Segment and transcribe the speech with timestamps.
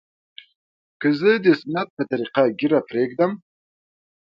[0.99, 3.31] که زه د سنت په طريقه ږيره پرېږدم.